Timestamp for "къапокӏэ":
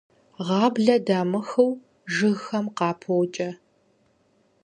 2.77-3.49